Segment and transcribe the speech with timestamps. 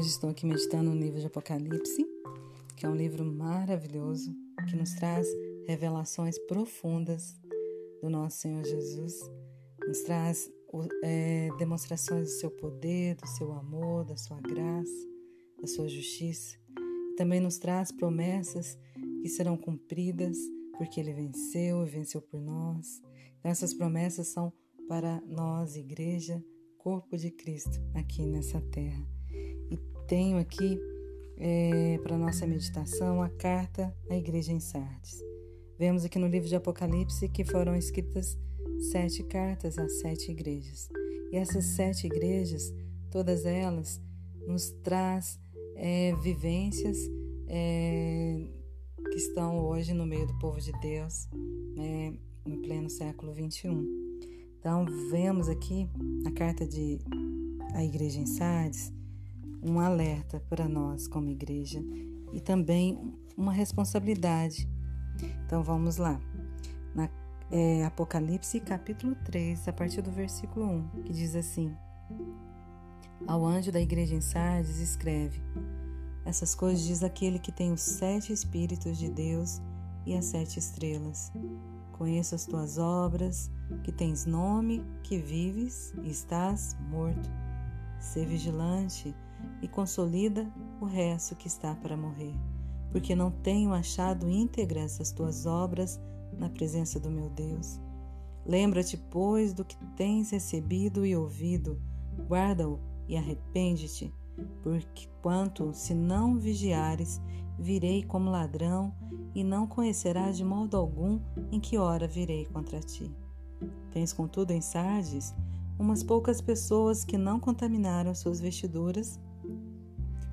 [0.00, 2.06] Hoje estou aqui meditando no livro de Apocalipse,
[2.74, 4.34] que é um livro maravilhoso
[4.66, 5.28] que nos traz
[5.66, 7.38] revelações profundas
[8.00, 9.20] do nosso Senhor Jesus,
[9.86, 10.50] nos traz
[11.04, 15.06] é, demonstrações do seu poder, do seu amor, da sua graça,
[15.60, 16.56] da sua justiça.
[17.18, 18.78] Também nos traz promessas
[19.20, 20.38] que serão cumpridas
[20.78, 23.02] porque ele venceu e venceu por nós.
[23.38, 24.50] Então, essas promessas são
[24.88, 26.42] para nós, igreja,
[26.78, 29.19] corpo de Cristo, aqui nessa terra.
[30.10, 30.76] Tenho aqui
[31.38, 35.22] é, para nossa meditação a carta à igreja em Sardes.
[35.78, 38.36] Vemos aqui no livro de Apocalipse que foram escritas
[38.90, 40.88] sete cartas às sete igrejas.
[41.30, 42.74] E essas sete igrejas,
[43.08, 44.02] todas elas,
[44.48, 45.38] nos traz
[45.76, 46.98] é, vivências
[47.46, 48.48] é,
[49.12, 51.28] que estão hoje no meio do povo de Deus,
[51.76, 53.86] né, em pleno século 21.
[54.58, 55.88] Então, vemos aqui
[56.24, 56.98] na carta de
[57.74, 58.92] a igreja em Sardes
[59.62, 61.82] um alerta para nós como igreja
[62.32, 62.98] e também
[63.36, 64.68] uma responsabilidade.
[65.44, 66.20] Então, vamos lá.
[66.94, 67.08] Na
[67.50, 71.74] é, Apocalipse capítulo 3, a partir do versículo 1, que diz assim:
[73.26, 75.42] Ao anjo da igreja em Sardes escreve:
[76.24, 79.60] essas coisas diz aquele que tem os sete Espíritos de Deus
[80.06, 81.32] e as sete estrelas.
[81.92, 83.50] Conheço as tuas obras,
[83.82, 87.30] que tens nome, que vives e estás morto.
[87.98, 89.14] Sê vigilante
[89.62, 92.34] e consolida o resto que está para morrer,
[92.90, 96.00] porque não tenho achado íntegras as tuas obras
[96.38, 97.80] na presença do meu Deus.
[98.46, 101.80] Lembra-te, pois, do que tens recebido e ouvido,
[102.28, 104.12] guarda-o e arrepende-te
[104.62, 107.20] porque quanto se não vigiares,
[107.58, 108.94] virei como ladrão,
[109.34, 111.20] e não conhecerás de modo algum
[111.52, 113.14] em que hora virei contra ti.
[113.92, 115.34] Tens, contudo, em Sardes
[115.78, 119.18] umas poucas pessoas que não contaminaram suas vestiduras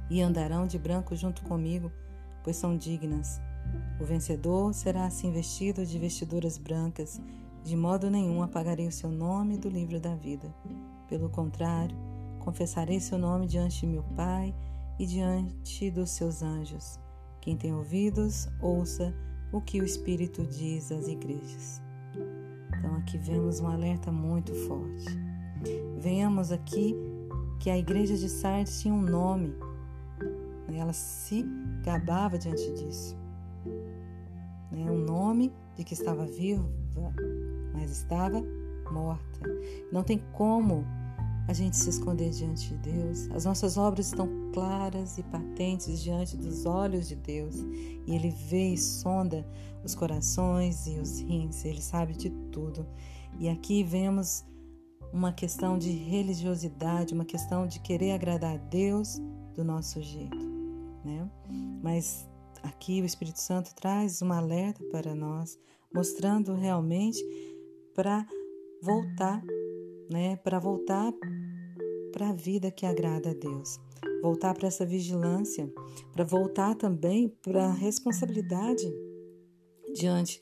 [0.10, 1.92] e andarão de branco junto comigo,
[2.44, 3.42] pois são dignas.
[4.00, 7.22] O vencedor será assim vestido de vestiduras brancas,
[7.64, 10.54] de modo nenhum apagarei o seu nome do livro da vida.
[11.10, 11.96] Pelo contrário,
[12.48, 14.56] Confessarei seu nome diante de meu Pai
[14.98, 16.98] e diante dos seus anjos.
[17.42, 19.14] Quem tem ouvidos, ouça
[19.52, 21.82] o que o Espírito diz às igrejas.
[22.70, 25.08] Então, aqui vemos um alerta muito forte.
[25.98, 26.96] Venhamos aqui
[27.60, 29.54] que a igreja de Sardes tinha um nome.
[30.68, 30.78] Né?
[30.78, 31.46] Ela se
[31.84, 33.18] gabava diante disso.
[34.72, 34.90] Né?
[34.90, 36.68] Um nome de que estava viva,
[37.74, 38.44] mas estava
[38.92, 39.40] morta.
[39.92, 40.86] Não tem como
[41.48, 43.30] a gente se esconder diante de Deus.
[43.32, 47.56] As nossas obras estão claras e patentes diante dos olhos de Deus.
[48.06, 49.48] E Ele vê e sonda
[49.84, 52.86] os corações e os rins, Ele sabe de tudo.
[53.40, 54.46] E aqui vemos
[55.14, 59.22] uma questão de religiosidade, uma questão de querer agradar a Deus
[59.56, 60.38] do nosso jeito,
[61.08, 61.30] né?
[61.82, 62.28] Mas
[62.62, 65.58] aqui o Espírito Santo traz um alerta para nós,
[65.94, 67.24] mostrando realmente
[67.96, 68.28] para
[68.82, 69.42] voltar,
[70.12, 70.36] né?
[70.38, 71.14] Para voltar
[72.12, 73.80] para a vida que agrada a Deus.
[74.22, 75.72] Voltar para essa vigilância,
[76.12, 78.92] para voltar também para a responsabilidade
[79.94, 80.42] diante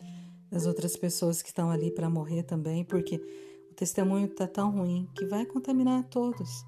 [0.50, 3.18] das outras pessoas que estão ali para morrer também, porque
[3.70, 6.66] o testemunho está tão ruim que vai contaminar todos.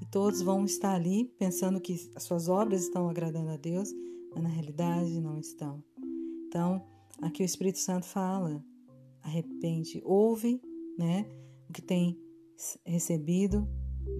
[0.00, 3.90] E todos vão estar ali pensando que as suas obras estão agradando a Deus,
[4.32, 5.82] mas na realidade não estão.
[6.46, 6.82] Então,
[7.20, 8.64] aqui o Espírito Santo fala:
[9.22, 10.60] arrepende, ouve,
[10.98, 11.26] né,
[11.68, 12.18] o que tem
[12.84, 13.68] recebido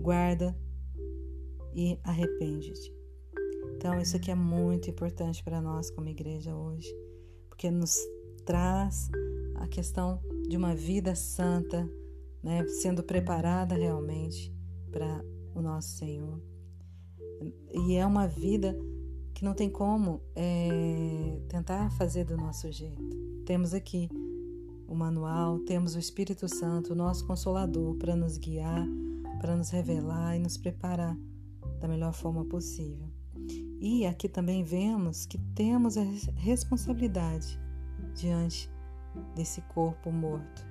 [0.00, 0.56] guarda
[1.74, 2.92] e arrepende-te.
[3.76, 6.94] Então, isso aqui é muito importante para nós como igreja hoje,
[7.48, 7.96] porque nos
[8.44, 9.08] traz
[9.56, 11.88] a questão de uma vida santa,
[12.42, 14.54] né, sendo preparada realmente
[14.90, 15.24] para
[15.54, 16.40] o nosso Senhor.
[17.72, 18.76] E é uma vida
[19.34, 23.16] que não tem como é, tentar fazer do nosso jeito.
[23.46, 24.08] Temos aqui
[24.86, 28.86] o manual, temos o Espírito Santo, o nosso Consolador, para nos guiar,
[29.40, 31.16] para nos revelar e nos preparar
[31.80, 33.08] da melhor forma possível.
[33.80, 36.02] E aqui também vemos que temos a
[36.36, 37.58] responsabilidade
[38.14, 38.70] diante
[39.34, 40.66] desse corpo morto,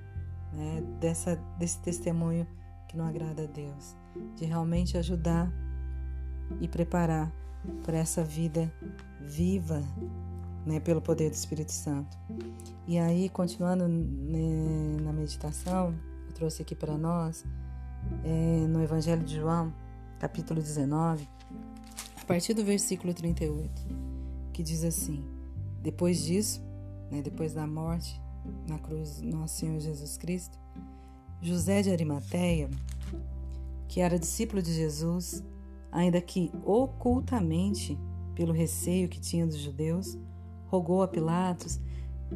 [0.52, 0.80] né?
[1.00, 2.46] Dessa, desse testemunho
[2.88, 3.96] que não agrada a Deus,
[4.36, 5.52] de realmente ajudar
[6.60, 7.32] e preparar
[7.84, 8.72] para essa vida
[9.20, 9.82] viva,
[10.66, 12.16] né, pelo poder do Espírito Santo.
[12.86, 15.94] E aí, continuando né, na meditação,
[16.26, 17.44] eu trouxe aqui para nós
[18.24, 19.72] é, no Evangelho de João,
[20.18, 21.28] capítulo 19,
[22.20, 23.70] a partir do versículo 38,
[24.52, 25.24] que diz assim:
[25.82, 26.62] Depois disso,
[27.10, 28.20] né, depois da morte
[28.66, 30.58] na cruz nosso Senhor Jesus Cristo,
[31.42, 32.68] José de Arimateia,
[33.90, 35.44] que era discípulo de Jesus,
[35.90, 37.98] ainda que ocultamente,
[38.36, 40.16] pelo receio que tinha dos judeus,
[40.66, 41.80] rogou a Pilatos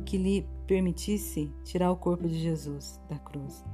[0.05, 3.65] que lhe permitisse tirar o corpo de Jesus da cruz.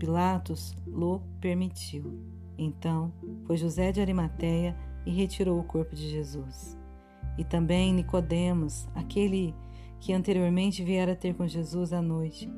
[0.00, 2.18] Pilatos lo permitiu.
[2.58, 3.12] Então
[3.46, 4.76] foi José de Arimateia
[5.06, 6.76] e retirou o corpo de Jesus.
[7.38, 9.54] E também Nicodemos, aquele
[10.00, 12.52] que anteriormente viera ter com Jesus à noite,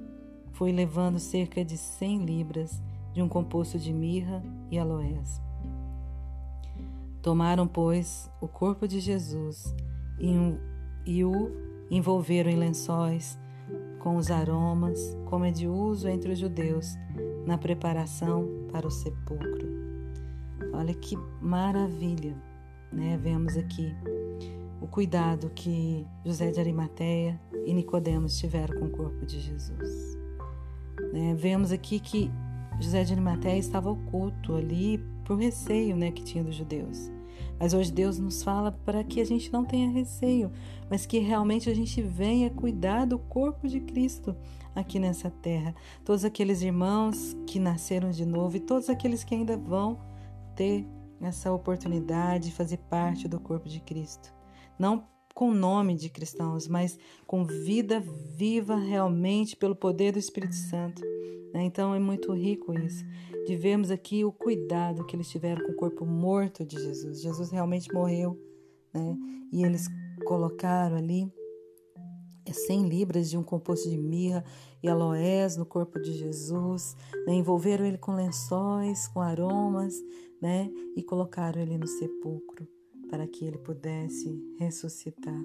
[0.52, 2.82] foi levando cerca de cem libras
[3.16, 5.40] de um composto de mirra e aloés.
[7.22, 9.74] Tomaram, pois, o corpo de Jesus
[10.18, 10.58] e, um,
[11.06, 11.50] e o
[11.90, 13.38] envolveram em lençóis
[14.00, 16.94] com os aromas, como é de uso entre os judeus
[17.46, 19.66] na preparação para o sepulcro.
[20.74, 22.36] Olha que maravilha,
[22.92, 23.16] né?
[23.16, 23.96] Vemos aqui
[24.78, 30.18] o cuidado que José de Arimateia e Nicodemos tiveram com o corpo de Jesus.
[31.14, 31.34] Né?
[31.34, 32.30] Vemos aqui que
[32.80, 37.10] José de Arimateia estava oculto ali por receio né, que tinha dos judeus.
[37.58, 40.52] Mas hoje Deus nos fala para que a gente não tenha receio,
[40.90, 44.36] mas que realmente a gente venha cuidar do corpo de Cristo
[44.74, 45.74] aqui nessa terra.
[46.04, 49.98] Todos aqueles irmãos que nasceram de novo e todos aqueles que ainda vão
[50.54, 50.86] ter
[51.20, 54.34] essa oportunidade de fazer parte do corpo de Cristo.
[54.78, 55.04] Não
[55.36, 58.02] com nome de cristãos, mas com vida
[58.34, 61.02] viva realmente pelo poder do Espírito Santo.
[61.52, 61.62] Né?
[61.64, 63.04] Então é muito rico isso,
[63.46, 67.20] de vermos aqui o cuidado que eles tiveram com o corpo morto de Jesus.
[67.20, 68.40] Jesus realmente morreu,
[68.94, 69.14] né?
[69.52, 69.86] e eles
[70.24, 71.30] colocaram ali
[72.50, 74.42] 100 libras de um composto de mirra
[74.82, 76.96] e aloés no corpo de Jesus,
[77.26, 77.34] né?
[77.34, 80.02] envolveram ele com lençóis, com aromas,
[80.40, 80.70] né?
[80.96, 82.66] e colocaram ele no sepulcro
[83.08, 85.42] para que ele pudesse ressuscitar.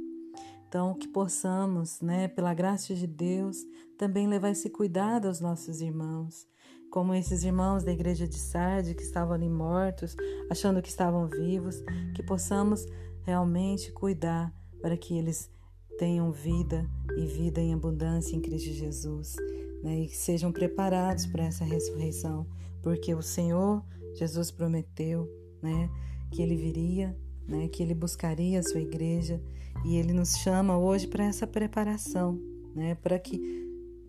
[0.68, 3.58] Então, que possamos, né, pela graça de Deus,
[3.98, 6.48] também levar esse cuidado aos nossos irmãos,
[6.90, 10.16] como esses irmãos da igreja de Sardes que estavam ali mortos,
[10.50, 11.84] achando que estavam vivos,
[12.16, 12.86] que possamos
[13.24, 15.52] realmente cuidar para que eles
[15.98, 19.36] tenham vida e vida em abundância em Cristo Jesus,
[19.84, 22.48] né, e que sejam preparados para essa ressurreição,
[22.81, 23.86] porque o Senhor
[24.16, 25.30] Jesus prometeu,
[25.62, 25.90] né,
[26.31, 27.16] que ele viria
[27.51, 29.42] né, que ele buscaria a sua igreja
[29.86, 32.39] e ele nos chama hoje para essa preparação,
[32.74, 33.39] né, para que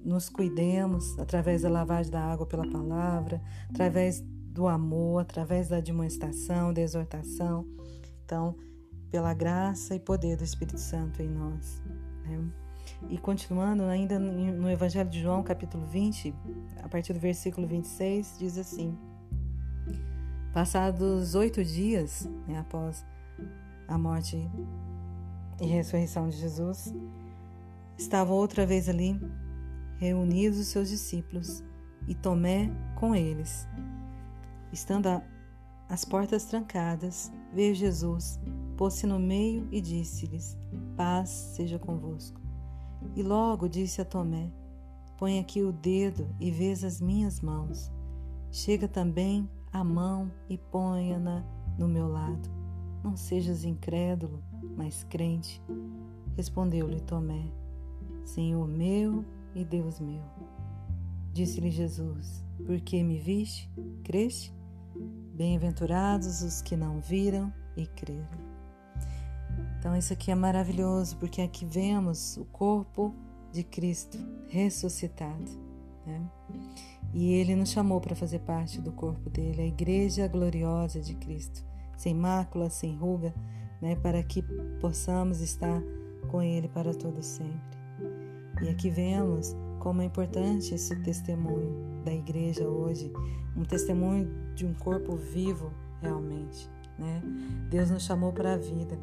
[0.04, 6.72] nos cuidemos através da lavagem da água pela palavra, através do amor, através da demonstração,
[6.72, 7.66] da exortação.
[8.24, 8.56] Então,
[9.10, 11.82] pela graça e poder do Espírito Santo em nós.
[12.24, 12.50] Né?
[13.08, 16.34] E continuando ainda no Evangelho de João, capítulo 20,
[16.82, 18.96] a partir do versículo 26, diz assim:
[20.52, 23.04] Passados oito dias né, após
[23.92, 24.50] a morte
[25.60, 26.94] e ressurreição de Jesus,
[27.98, 29.20] estavam outra vez ali
[29.98, 31.62] reunidos os seus discípulos
[32.08, 33.68] e Tomé com eles.
[34.72, 35.22] Estando a,
[35.90, 38.40] as portas trancadas, veio Jesus,
[38.78, 40.56] pôs-se no meio e disse-lhes:
[40.96, 42.40] Paz seja convosco.
[43.14, 44.50] E logo disse a Tomé:
[45.18, 47.92] Põe aqui o dedo e vês as minhas mãos.
[48.50, 51.44] Chega também a mão e ponha-na
[51.78, 52.62] no meu lado
[53.02, 54.43] não sejas incrédulo,
[54.76, 55.60] mas crente.
[56.37, 57.44] Respondeu-lhe Tomé:
[58.25, 60.22] Senhor meu e Deus meu.
[61.32, 63.71] Disse-lhe Jesus: Por que me viste?
[64.04, 64.54] Creste?
[65.35, 68.52] Bem-aventurados os que não viram e creram.
[69.78, 73.14] Então, isso aqui é maravilhoso, porque aqui vemos o corpo
[73.50, 74.16] de Cristo
[74.49, 75.50] ressuscitado.
[76.06, 76.30] Né?
[77.12, 81.72] E ele nos chamou para fazer parte do corpo dele, a igreja gloriosa de Cristo
[81.96, 83.34] sem mácula, sem ruga,
[83.80, 84.42] né, para que
[84.80, 85.82] possamos estar
[86.28, 87.78] com Ele para todo sempre.
[88.62, 93.12] E aqui vemos como é importante esse testemunho da igreja hoje,
[93.56, 96.70] um testemunho de um corpo vivo realmente.
[96.99, 97.22] Né?
[97.68, 98.99] Deus nos chamou para a vida,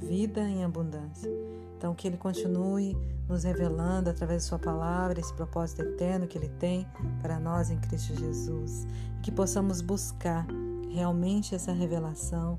[0.00, 1.30] vida em abundância.
[1.76, 2.96] Então, que Ele continue
[3.28, 6.86] nos revelando através de Sua palavra esse propósito eterno que Ele tem
[7.20, 8.86] para nós em Cristo Jesus.
[9.18, 10.46] E que possamos buscar
[10.94, 12.56] realmente essa revelação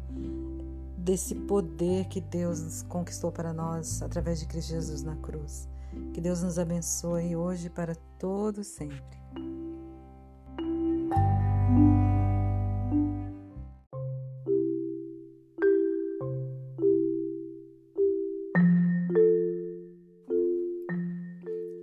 [0.97, 5.69] desse poder que Deus conquistou para nós através de Cristo Jesus na cruz.
[6.13, 9.15] Que Deus nos abençoe hoje para todo sempre.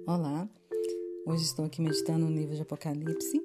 [0.06, 0.46] Olá,
[1.26, 3.40] hoje estou aqui meditando no livro de Apocalipse,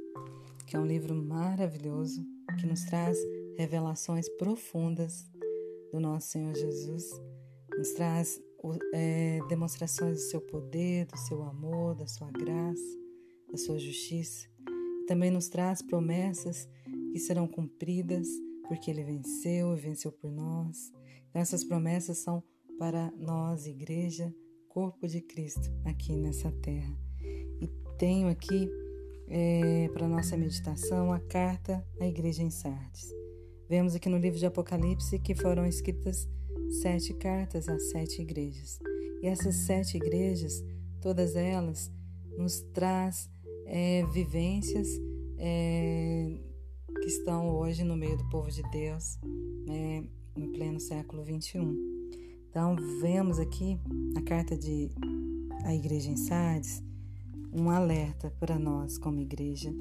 [0.66, 3.18] que é um livro maravilhoso que nos traz
[3.58, 5.30] revelações profundas
[5.92, 7.10] do nosso Senhor Jesus,
[7.78, 8.42] nos traz
[8.94, 13.00] é, demonstrações do seu poder, do seu amor, da sua graça,
[13.52, 14.48] da sua justiça.
[15.08, 16.68] Também nos traz promessas
[17.12, 18.28] que serão cumpridas
[18.68, 20.92] porque ele venceu e venceu por nós.
[21.30, 22.44] Então, essas promessas são
[22.78, 24.34] para nós, igreja,
[24.68, 26.94] corpo de Cristo, aqui nessa terra.
[27.62, 28.70] E tenho aqui
[29.28, 33.10] é, para nossa meditação a carta à igreja em Sardes.
[33.70, 36.28] Vemos aqui no livro de Apocalipse que foram escritas
[36.82, 38.80] sete cartas às sete igrejas.
[39.22, 40.64] E essas sete igrejas,
[41.02, 41.92] todas elas,
[42.38, 43.30] nos traz
[43.66, 44.88] é, vivências
[45.38, 46.38] é,
[47.02, 49.18] que estão hoje no meio do povo de Deus,
[49.68, 50.04] né,
[50.36, 51.76] em pleno século 21.
[52.50, 53.80] Então, vemos aqui
[54.16, 54.90] a carta de
[55.64, 56.82] a igreja em Sardes,
[57.52, 59.74] um alerta para nós como igreja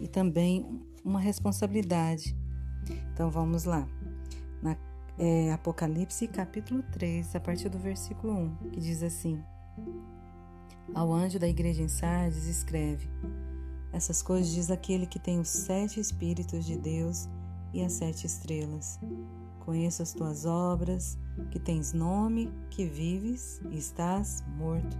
[0.00, 0.66] e também
[1.04, 2.36] uma responsabilidade.
[3.12, 3.86] Então, vamos lá.
[4.62, 4.76] Na
[5.18, 9.42] é, Apocalipse capítulo 3, a partir do versículo 1, que diz assim:
[10.94, 13.08] Ao anjo da igreja em Sardes escreve:
[13.92, 17.28] Essas coisas diz aquele que tem os sete Espíritos de Deus
[17.72, 18.98] e as sete estrelas.
[19.60, 21.18] Conheço as tuas obras,
[21.50, 24.96] que tens nome, que vives e estás morto.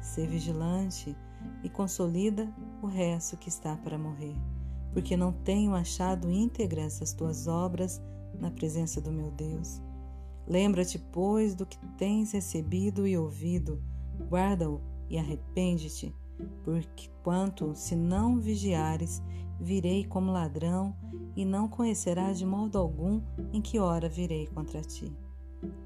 [0.00, 1.16] Sê vigilante
[1.62, 2.52] e consolida
[2.82, 4.36] o resto que está para morrer,
[4.92, 8.00] porque não tenho achado íntegras as tuas obras
[8.38, 9.80] na presença do meu Deus.
[10.46, 13.82] Lembra-te, pois, do que tens recebido e ouvido,
[14.30, 16.14] guarda-o e arrepende-te,
[16.64, 19.22] porque quanto se não vigiares,
[19.60, 20.94] virei como ladrão
[21.36, 23.20] e não conhecerás de modo algum
[23.52, 25.12] em que hora virei contra ti.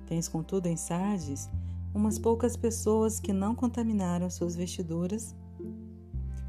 [0.07, 1.51] Tens, contudo, em Sardes
[1.95, 5.37] umas poucas pessoas que não contaminaram suas vestiduras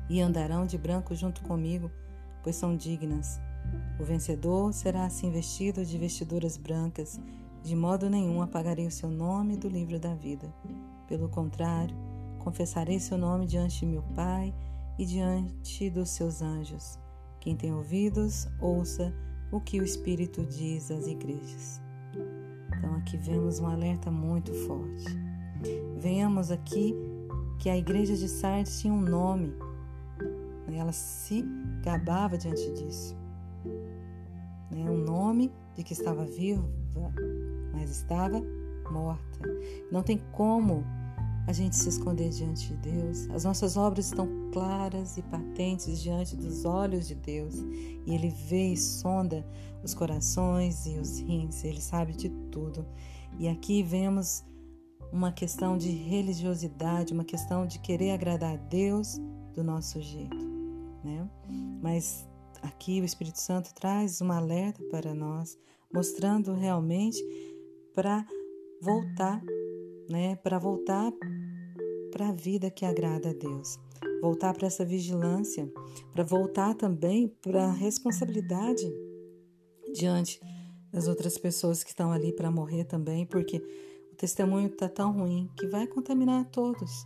[0.09, 1.89] e andarão de branco junto comigo,
[2.43, 3.39] pois são dignas.
[3.99, 7.19] O vencedor será assim vestido de vestiduras brancas,
[7.63, 10.53] de modo nenhum apagarei o seu nome do livro da vida.
[11.07, 11.95] Pelo contrário,
[12.39, 14.53] confessarei seu nome diante de meu Pai
[14.97, 16.99] e diante dos seus anjos.
[17.39, 19.13] Quem tem ouvidos, ouça
[19.51, 21.81] o que o Espírito diz às igrejas.
[22.77, 25.05] Então aqui vemos um alerta muito forte.
[25.97, 26.93] Vemos aqui
[27.63, 29.53] que a igreja de Sardes tinha um nome.
[30.67, 31.45] Ela se
[31.81, 33.15] gabava diante disso
[34.73, 36.63] né, um nome de que estava viva,
[37.71, 38.41] mas estava
[38.91, 39.39] morta.
[39.91, 40.83] Não tem como
[41.47, 43.29] a gente se esconder diante de Deus.
[43.29, 47.55] As nossas obras estão claras e patentes diante dos olhos de Deus.
[48.05, 49.45] E Ele vê e sonda
[49.83, 51.63] os corações e os rins.
[51.63, 52.85] Ele sabe de tudo.
[53.39, 54.43] E aqui vemos
[55.13, 59.17] uma questão de religiosidade, uma questão de querer agradar a Deus
[59.53, 60.35] do nosso jeito,
[61.03, 61.29] né?
[61.81, 62.27] Mas
[62.63, 65.57] Aqui o Espírito Santo traz um alerta para nós,
[65.93, 67.21] mostrando realmente
[67.93, 68.25] para
[68.81, 69.43] voltar,
[70.09, 71.11] né, para voltar
[72.09, 73.77] para a vida que agrada a Deus,
[74.21, 75.69] voltar para essa vigilância,
[76.13, 78.89] para voltar também para a responsabilidade
[79.93, 80.39] diante
[80.89, 83.61] das outras pessoas que estão ali para morrer também, porque
[84.13, 87.05] o testemunho está tão ruim que vai contaminar todos.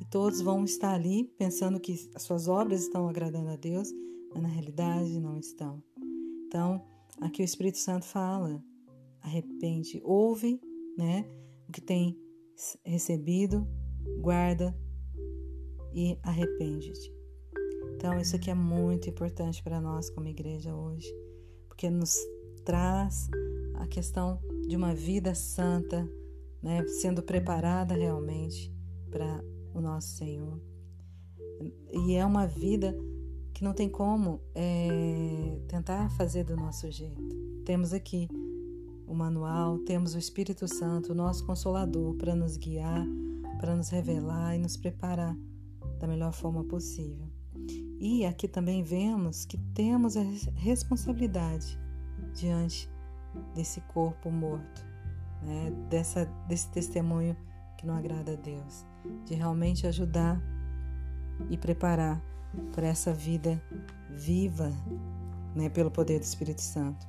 [0.00, 3.92] E todos vão estar ali pensando que as suas obras estão agradando a Deus
[4.36, 5.82] mas na realidade não estão.
[6.46, 6.84] Então,
[7.20, 8.62] aqui o Espírito Santo fala:
[9.22, 10.60] arrepende, ouve,
[10.96, 11.26] né,
[11.68, 12.18] o que tem
[12.84, 13.66] recebido,
[14.20, 14.76] guarda
[15.92, 17.12] e arrepende-te.
[17.94, 21.10] Então, isso aqui é muito importante para nós como igreja hoje,
[21.66, 22.14] porque nos
[22.64, 23.28] traz
[23.76, 24.38] a questão
[24.68, 26.06] de uma vida santa,
[26.62, 28.72] né, sendo preparada realmente
[29.10, 29.42] para
[29.74, 30.60] o nosso Senhor.
[31.92, 32.96] E é uma vida
[33.54, 37.34] que não tem como é, tentar fazer do nosso jeito.
[37.64, 38.28] Temos aqui
[39.06, 43.06] o manual, temos o Espírito Santo, o nosso consolador, para nos guiar,
[43.58, 45.36] para nos revelar e nos preparar
[45.98, 47.30] da melhor forma possível.
[47.98, 50.22] E aqui também vemos que temos a
[50.54, 51.78] responsabilidade
[52.34, 52.90] diante
[53.54, 54.85] desse corpo morto,
[55.42, 55.72] né?
[55.88, 57.36] Dessa, desse testemunho
[57.76, 58.84] que não agrada a Deus,
[59.24, 60.40] de realmente ajudar
[61.50, 62.22] e preparar
[62.72, 63.62] para essa vida
[64.10, 64.72] viva,
[65.54, 67.06] né, pelo poder do Espírito Santo.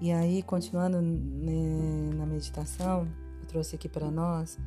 [0.00, 3.06] E aí, continuando né, na meditação,
[3.40, 4.58] eu trouxe aqui para nós,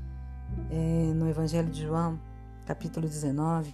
[0.70, 2.20] é, no Evangelho de João,
[2.66, 3.74] capítulo 19,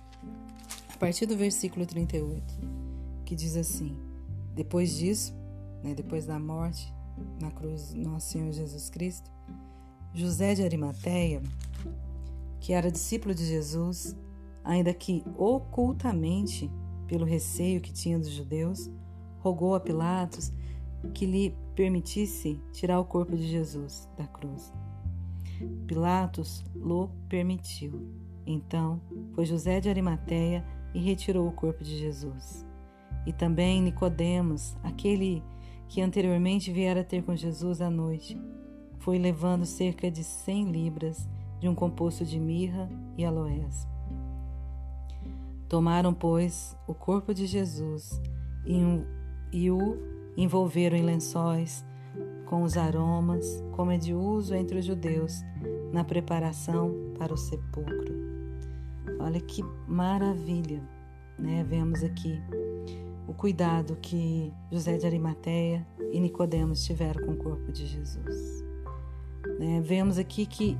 [0.93, 2.43] a partir do versículo 38,
[3.25, 3.97] que diz assim:
[4.55, 5.33] Depois disso,
[5.83, 6.93] né, depois da morte
[7.41, 9.31] na cruz nosso Senhor Jesus Cristo,
[10.13, 11.41] José de Arimateia,
[12.59, 14.15] que era discípulo de Jesus,
[14.63, 16.69] ainda que ocultamente,
[17.07, 18.89] pelo receio que tinha dos judeus,
[19.39, 20.51] rogou a Pilatos
[21.13, 24.73] que lhe permitisse tirar o corpo de Jesus da cruz.
[25.87, 28.01] Pilatos lo permitiu.
[28.45, 29.01] Então
[29.33, 32.65] foi José de Arimateia e retirou o corpo de Jesus.
[33.25, 35.43] E também Nicodemos, aquele
[35.89, 38.39] que anteriormente viera ter com Jesus à noite,
[38.99, 41.27] foi levando cerca de cem libras
[41.59, 43.87] de um composto de mirra e aloés.
[45.67, 48.21] Tomaram, pois, o corpo de Jesus
[49.51, 49.97] e o
[50.37, 51.83] envolveram em lençóis
[52.45, 55.41] com os aromas, como é de uso entre os judeus,
[55.91, 58.13] na preparação para o sepulcro.
[59.19, 60.81] Olha que maravilha,
[61.37, 61.63] né?
[61.63, 62.39] Vemos aqui
[63.29, 68.65] o cuidado que José de Arimateia e Nicodemos tiveram com o corpo de Jesus.
[69.59, 69.79] Né?
[69.81, 70.75] Vemos aqui que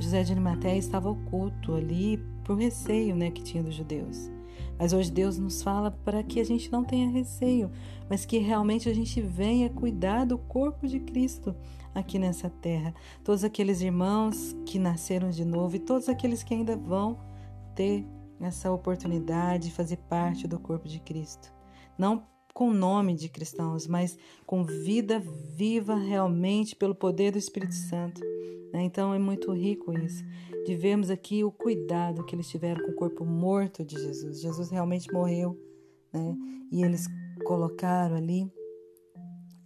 [0.00, 4.28] José de Arimateia estava oculto ali por receio né, que tinha dos judeus.
[4.76, 7.70] Mas hoje Deus nos fala para que a gente não tenha receio,
[8.10, 11.54] mas que realmente a gente venha cuidar do corpo de Cristo
[11.94, 12.92] aqui nessa terra.
[13.22, 17.16] Todos aqueles irmãos que nasceram de novo e todos aqueles que ainda vão
[17.76, 18.04] ter
[18.40, 21.61] essa oportunidade de fazer parte do corpo de Cristo.
[21.98, 25.22] Não com nome de cristãos, mas com vida
[25.56, 28.20] viva realmente pelo poder do Espírito Santo.
[28.72, 28.82] Né?
[28.82, 30.22] Então é muito rico isso,
[30.64, 34.40] de vermos aqui o cuidado que eles tiveram com o corpo morto de Jesus.
[34.40, 35.58] Jesus realmente morreu,
[36.12, 36.36] né?
[36.70, 37.06] e eles
[37.44, 38.50] colocaram ali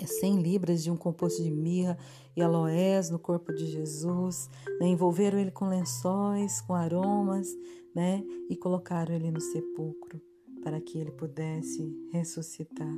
[0.04, 1.98] 100 libras de um composto de mirra
[2.36, 4.86] e aloés no corpo de Jesus, né?
[4.86, 7.48] envolveram ele com lençóis, com aromas,
[7.94, 8.22] né?
[8.48, 10.20] e colocaram ele no sepulcro
[10.66, 12.92] para que ele pudesse ressuscitar.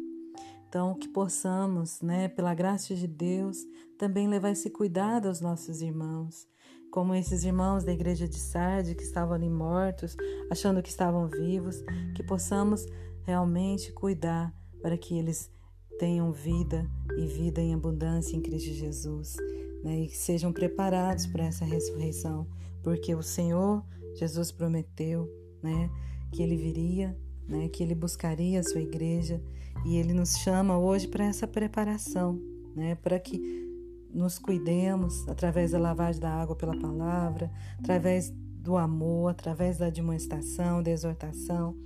[0.67, 3.59] Então, que possamos, né, pela graça de Deus,
[3.99, 6.49] também levar esse cuidado aos nossos irmãos,
[6.91, 10.17] como esses irmãos da igreja de Sardes que estavam ali mortos,
[10.51, 11.85] achando que estavam vivos,
[12.17, 12.87] que possamos
[13.25, 15.53] realmente cuidar para que eles
[15.99, 19.37] tenham vida e vida em abundância em Cristo Jesus,
[19.85, 22.49] né, e sejam preparados para essa ressurreição,
[22.83, 23.85] porque o Senhor
[24.15, 25.31] Jesus prometeu,
[25.63, 25.91] né,
[26.33, 27.15] que ele viria
[27.49, 29.41] né, que ele buscaria a sua igreja
[29.85, 32.41] e ele nos chama hoje para essa preparação,
[32.77, 33.67] né, para que
[34.13, 40.83] nos cuidemos através da lavagem da água pela palavra, através do amor, através da admoestação,
[40.83, 41.77] da exortação.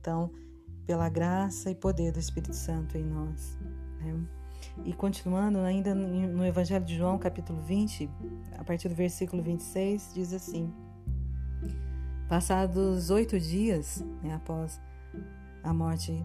[0.00, 0.30] Então,
[0.86, 3.58] pela graça e poder do Espírito Santo em nós.
[4.00, 4.14] Né?
[4.84, 8.10] E continuando, ainda no Evangelho de João, capítulo 20,
[8.58, 10.72] a partir do versículo 26, diz assim:
[12.28, 14.80] Passados oito dias né, após
[15.64, 16.24] a morte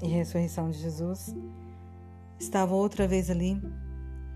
[0.00, 1.34] e ressurreição de Jesus,
[2.38, 3.60] estavam outra vez ali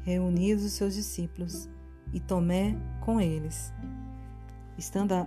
[0.02, 1.68] reunidos os seus discípulos
[2.12, 3.72] e Tomé com eles.
[4.76, 5.26] Estando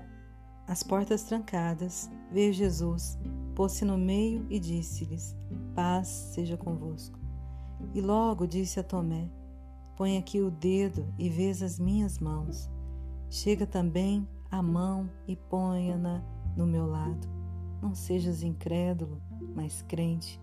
[0.67, 3.17] as portas trancadas, veio Jesus,
[3.55, 5.35] pôs-se no meio e disse-lhes:
[5.73, 7.17] Paz seja convosco.
[7.93, 9.29] E logo disse a Tomé:
[9.95, 12.69] Põe aqui o dedo e vês as minhas mãos.
[13.29, 16.23] Chega também a mão e ponha-na
[16.55, 17.36] no meu lado
[17.81, 19.21] não sejas incrédulo,
[19.55, 20.39] mas crente.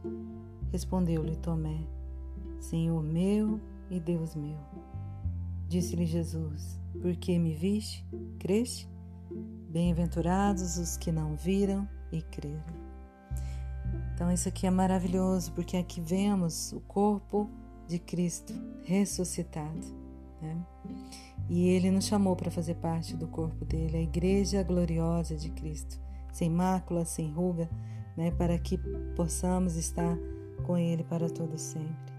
[0.71, 1.87] Respondeu-lhe Tomé:
[2.59, 4.59] Senhor meu e Deus meu.
[5.69, 8.05] Disse-lhe Jesus: Por que me viste?
[8.39, 8.89] Creste?
[9.69, 12.85] Bem-aventurados os que não viram e creram.
[14.15, 17.51] Então, isso aqui é maravilhoso, porque aqui vemos o corpo
[17.89, 18.53] de Cristo
[18.85, 19.87] ressuscitado.
[20.41, 20.65] Né?
[21.49, 26.04] E ele nos chamou para fazer parte do corpo dele, a igreja gloriosa de Cristo
[26.35, 27.71] sem mácula, sem ruga,
[28.17, 28.77] né, para que
[29.15, 30.19] possamos estar
[30.65, 32.13] com Ele para todo sempre.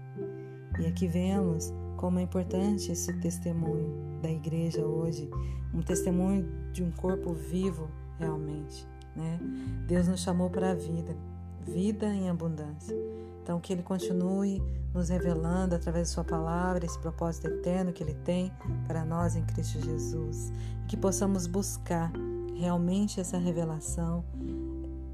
[0.80, 5.28] E aqui vemos como é importante esse testemunho da igreja hoje,
[5.72, 8.88] um testemunho de um corpo vivo realmente.
[9.14, 9.38] Né?
[9.86, 11.14] Deus nos chamou para a vida,
[11.60, 12.96] vida em abundância.
[13.42, 14.62] Então, que Ele continue
[14.94, 18.50] nos revelando através de Sua palavra esse propósito eterno que Ele tem
[18.86, 20.52] para nós em Cristo Jesus.
[20.88, 22.10] Que possamos buscar
[22.56, 24.24] realmente essa revelação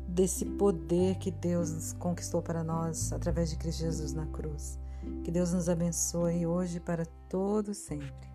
[0.09, 4.78] desse poder que Deus conquistou para nós através de Cristo Jesus na cruz.
[5.24, 8.31] Que Deus nos abençoe hoje para todo sempre.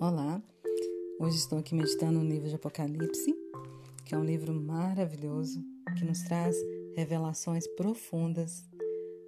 [0.00, 0.42] Olá,
[1.20, 3.32] hoje estou aqui meditando no livro de Apocalipse,
[4.04, 6.56] que é um livro maravilhoso que nos traz
[6.94, 8.64] revelações profundas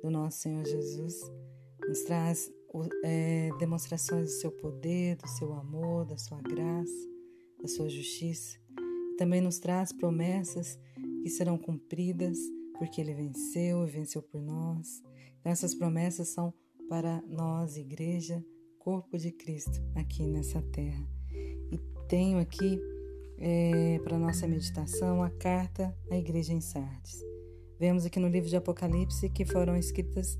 [0.02, 1.14] do nosso Senhor Jesus,
[1.88, 2.50] nos traz
[3.04, 7.08] é, demonstrações do seu poder, do seu amor, da sua graça,
[7.60, 8.58] da sua justiça.
[9.16, 10.78] Também nos traz promessas
[11.22, 12.38] que serão cumpridas
[12.78, 15.02] porque ele venceu e venceu por nós.
[15.40, 16.52] Então, essas promessas são
[16.88, 18.44] para nós, igreja,
[18.78, 21.08] corpo de Cristo, aqui nessa terra.
[21.72, 22.78] E tenho aqui
[23.46, 27.22] é, para nossa meditação a carta à igreja em Sardes.
[27.78, 30.38] Vemos aqui no livro de Apocalipse que foram escritas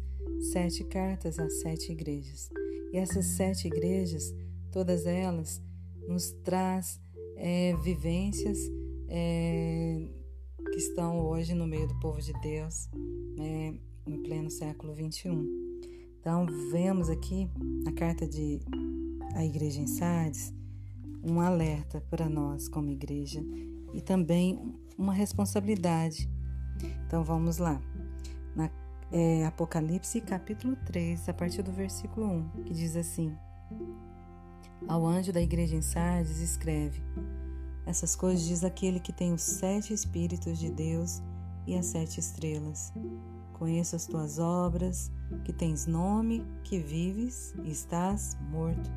[0.53, 2.49] sete cartas às sete igrejas.
[2.95, 4.35] E essas sete igrejas,
[4.73, 5.61] todas elas,
[6.09, 6.99] nos traz
[7.37, 8.59] é, vivências
[9.07, 10.09] é,
[10.73, 12.89] que estão hoje no meio do povo de Deus,
[13.37, 15.47] né, em pleno século 21.
[16.21, 17.51] Então, vemos aqui
[17.85, 18.61] na carta de
[19.35, 20.55] a igreja em Sardes
[21.25, 23.41] um alerta para nós como igreja
[23.93, 26.29] e também uma responsabilidade.
[27.07, 27.81] Então, vamos lá.
[28.55, 28.71] Na
[29.11, 33.35] é, Apocalipse capítulo 3, a partir do versículo 1, que diz assim:
[34.87, 37.03] Ao anjo da igreja em Sardes escreve:
[37.87, 41.23] Essas coisas diz aquele que tem os sete Espíritos de Deus
[41.67, 42.93] e as sete estrelas.
[43.55, 45.13] Conheço as tuas obras,
[45.45, 48.91] que tens nome, que vives e estás morto.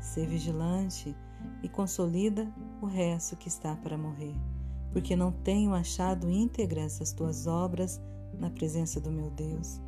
[0.00, 1.16] Sê vigilante
[1.62, 4.34] e consolida o resto que está para morrer,
[4.92, 8.00] porque não tenho achado íntegras as tuas obras
[8.38, 9.80] na presença do meu Deus.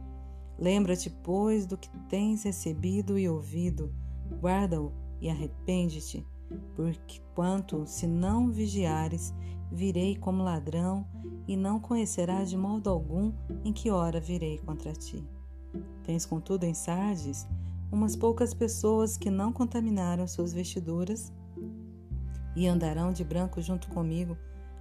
[0.58, 3.94] Lembra-te, pois, do que tens recebido e ouvido,
[4.40, 6.26] guarda-o e arrepende-te,
[6.74, 9.34] porque quanto se não vigiares,
[9.70, 11.06] virei como ladrão
[11.46, 13.32] e não conhecerás de modo algum
[13.64, 15.22] em que hora virei contra ti.
[16.04, 17.46] Tens, contudo, em Sardes
[17.90, 21.32] umas poucas pessoas que não contaminaram suas vestiduras
[22.56, 24.36] e andarão de branco junto comigo,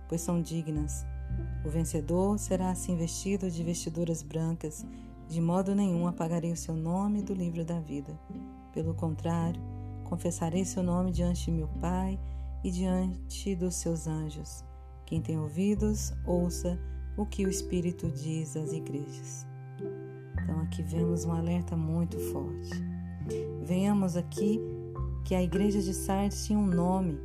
[0.08, 1.06] pois são dignas.
[1.64, 4.86] O vencedor será assim vestido de vestiduras brancas,
[5.28, 8.18] de modo nenhum apagarei o seu nome do livro da vida.
[8.74, 9.62] Pelo contrário,
[10.06, 12.20] confessarei seu nome diante de meu Pai
[12.64, 14.64] e diante dos seus anjos.
[15.06, 16.80] Quem tem ouvidos, ouça
[17.18, 19.46] o que o Espírito diz às igrejas.
[20.42, 22.70] Então aqui vemos um alerta muito forte.
[23.64, 24.60] Vemos aqui
[25.24, 27.20] que a igreja de Sardes tinha um nome.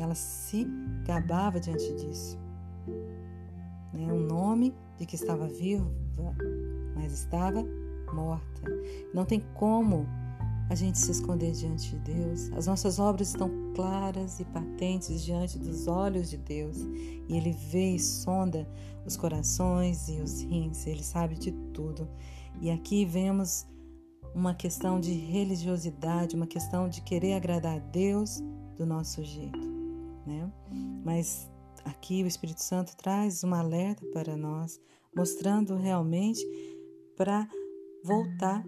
[0.00, 0.66] Ela se
[1.04, 2.38] gabava diante disso
[3.92, 5.86] né, um nome de que estava viva,
[6.94, 7.64] mas estava
[8.12, 8.62] morta.
[9.12, 10.06] Não tem como
[10.70, 12.50] a gente se esconder diante de Deus.
[12.52, 16.78] As nossas obras estão claras e patentes diante dos olhos de Deus.
[17.28, 18.66] E Ele vê e sonda
[19.04, 20.86] os corações e os rins.
[20.86, 22.08] Ele sabe de tudo.
[22.60, 23.66] E aqui vemos
[24.34, 28.42] uma questão de religiosidade, uma questão de querer agradar a Deus
[28.76, 29.71] do nosso jeito,
[30.26, 30.50] né?
[31.04, 31.50] Mas
[31.84, 34.80] Aqui o Espírito Santo traz um alerta para nós,
[35.14, 36.40] mostrando realmente
[37.16, 37.48] para
[38.04, 38.64] voltar,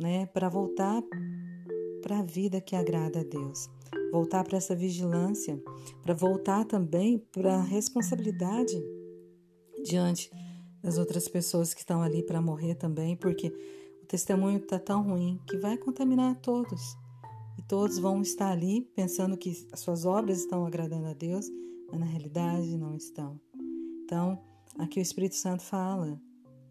[0.00, 1.02] né, para voltar
[2.02, 3.68] para a vida que agrada a Deus,
[4.10, 5.62] voltar para essa vigilância,
[6.02, 8.82] para voltar também para a responsabilidade
[9.84, 10.30] diante
[10.82, 13.48] das outras pessoas que estão ali para morrer também, porque
[14.02, 16.96] o testemunho está tão ruim que vai contaminar todos.
[17.60, 21.46] E todos vão estar ali pensando que as suas obras estão agradando a Deus
[21.90, 23.38] mas na realidade não estão.
[24.04, 24.40] Então,
[24.78, 26.20] aqui o Espírito Santo fala: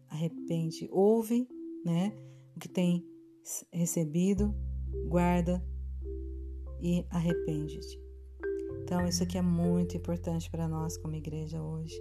[0.08, 1.46] arrepende, ouve,
[1.84, 2.12] né,
[2.56, 3.06] o que tem
[3.72, 4.54] recebido,
[5.08, 5.62] guarda
[6.80, 8.00] e arrepende-te.
[8.82, 11.94] Então, isso aqui é muito importante para nós como igreja hoje,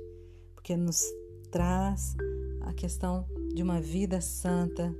[0.55, 1.03] porque nos
[1.51, 2.15] traz
[2.61, 4.95] a questão de uma vida santa,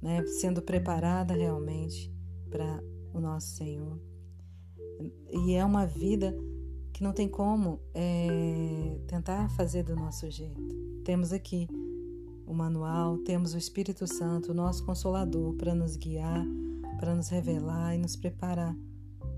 [0.00, 2.12] né, sendo preparada realmente
[2.50, 3.98] para o nosso Senhor.
[5.30, 6.36] E é uma vida
[6.92, 10.62] que não tem como é, tentar fazer do nosso jeito.
[11.04, 11.66] Temos aqui
[12.46, 16.44] o manual, temos o Espírito Santo, o nosso consolador, para nos guiar,
[16.98, 18.76] para nos revelar e nos preparar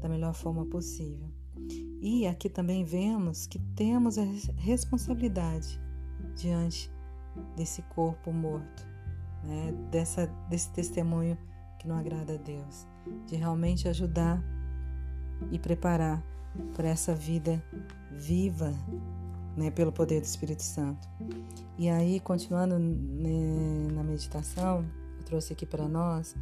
[0.00, 1.28] da melhor forma possível.
[2.00, 4.24] E aqui também vemos que temos a
[4.56, 5.80] responsabilidade
[6.36, 6.90] diante
[7.56, 8.86] desse corpo morto,
[9.42, 9.72] né?
[9.90, 11.38] Dessa, desse testemunho
[11.78, 12.86] que não agrada a Deus,
[13.26, 14.42] de realmente ajudar
[15.50, 16.22] e preparar
[16.74, 17.62] para essa vida
[18.10, 18.72] viva,
[19.56, 21.08] né, pelo poder do Espírito Santo.
[21.76, 24.84] E aí, continuando né, na meditação,
[25.18, 26.34] eu trouxe aqui para nós,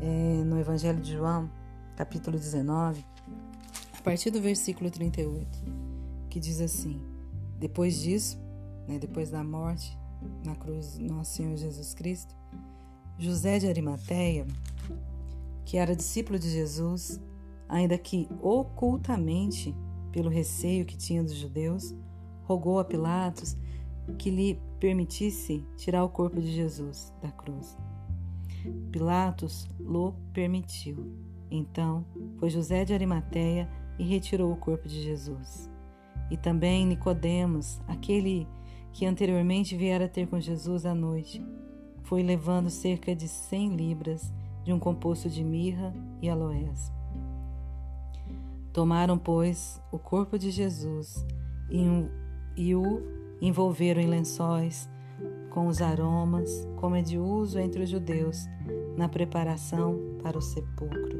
[0.00, 1.50] é, no Evangelho de João,
[1.96, 3.04] capítulo 19,
[3.98, 5.46] a partir do versículo 38,
[6.28, 7.00] que diz assim:
[7.58, 8.38] Depois disso,
[8.86, 9.98] né, depois da morte
[10.44, 12.34] na cruz do nosso Senhor Jesus Cristo,
[13.18, 14.46] José de Arimateia,
[15.70, 17.20] que era discípulo de Jesus,
[17.68, 19.72] ainda que ocultamente,
[20.10, 21.94] pelo receio que tinha dos judeus,
[22.42, 23.56] rogou a Pilatos
[24.18, 27.78] que lhe permitisse tirar o corpo de Jesus da cruz.
[28.90, 31.14] Pilatos lo permitiu.
[31.48, 32.04] Então
[32.40, 35.70] foi José de Arimateia e retirou o corpo de Jesus.
[36.32, 38.44] E também Nicodemos, aquele
[38.92, 41.40] que anteriormente viera ter com Jesus à noite,
[42.02, 44.32] foi levando cerca de cem libras
[44.70, 46.92] de um composto de mirra e aloés.
[48.72, 51.26] Tomaram, pois, o corpo de Jesus
[52.56, 53.02] e, o
[53.42, 54.88] envolveram em lençóis
[55.50, 58.46] com os aromas, como é de uso entre os judeus
[58.96, 61.18] na preparação para o sepulcro.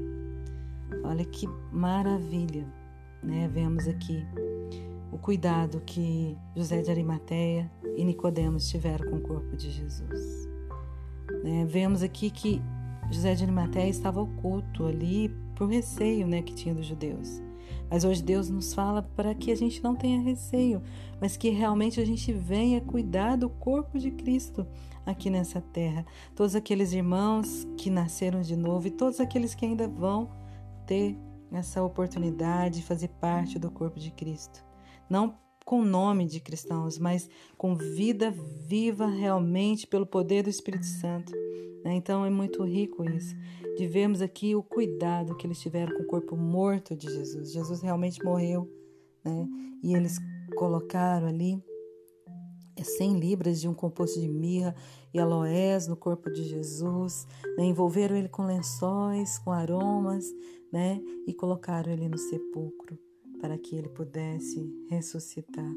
[1.03, 2.65] Olha que maravilha,
[3.21, 3.51] né?
[3.53, 4.25] Vemos aqui
[5.11, 10.49] o cuidado que José de Arimateia e Nicodemos tiveram com o corpo de Jesus.
[11.43, 11.65] Né?
[11.67, 12.63] Vemos aqui que
[13.11, 17.43] José de Arimateia estava oculto ali por receio né, que tinha dos judeus.
[17.91, 20.81] Mas hoje Deus nos fala para que a gente não tenha receio,
[21.21, 24.65] mas que realmente a gente venha cuidar do corpo de Cristo
[25.05, 26.07] aqui nessa terra.
[26.37, 30.31] Todos aqueles irmãos que nasceram de novo e todos aqueles que ainda vão
[30.87, 31.19] ter
[31.53, 34.65] essa oportunidade de fazer parte do corpo de Cristo.
[35.09, 38.35] Não com nome de cristãos, mas com vida
[38.67, 41.33] viva realmente pelo poder do Espírito Santo.
[41.85, 41.95] Né?
[41.95, 43.35] Então é muito rico isso,
[43.77, 47.53] de vermos aqui o cuidado que eles tiveram com o corpo morto de Jesus.
[47.53, 48.69] Jesus realmente morreu,
[49.25, 49.49] né?
[49.83, 50.19] e eles
[50.57, 51.63] colocaram ali
[52.83, 54.75] 100 é, libras de um composto de mirra
[55.13, 57.65] e aloés no corpo de Jesus, né?
[57.65, 60.25] envolveram ele com lençóis, com aromas,
[60.73, 61.01] né?
[61.27, 62.99] e colocaram ele no sepulcro
[63.41, 65.73] para que ele pudesse ressuscitar.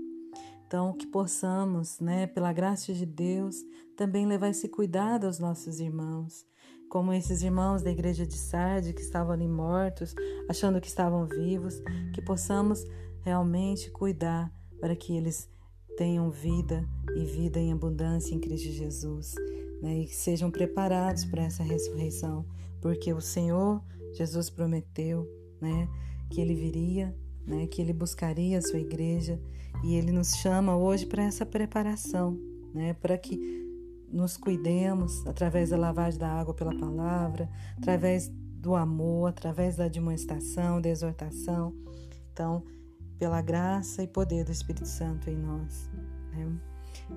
[0.65, 3.63] Então, que possamos, né, pela graça de Deus,
[3.95, 6.45] também levar esse cuidado aos nossos irmãos,
[6.89, 10.15] como esses irmãos da igreja de Sardes que estavam ali mortos,
[10.49, 11.82] achando que estavam vivos,
[12.13, 12.84] que possamos
[13.21, 15.49] realmente cuidar para que eles
[15.95, 19.36] tenham vida e vida em abundância em Cristo Jesus,
[19.82, 22.45] né, e que sejam preparados para essa ressurreição,
[22.82, 23.82] porque o Senhor
[24.13, 25.28] Jesus prometeu,
[25.62, 25.88] né,
[26.30, 29.39] que ele viria né, que ele buscaria a sua igreja
[29.84, 32.39] e ele nos chama hoje para essa preparação,
[32.73, 33.63] né, para que
[34.12, 40.79] nos cuidemos através da lavagem da água pela palavra, através do amor, através da demonstração,
[40.79, 41.75] da exortação.
[42.32, 42.63] Então,
[43.17, 45.89] pela graça e poder do Espírito Santo em nós.
[46.32, 46.47] Né?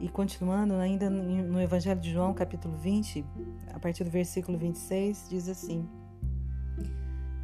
[0.00, 3.24] E continuando, ainda no Evangelho de João, capítulo 20,
[3.72, 5.88] a partir do versículo 26, diz assim: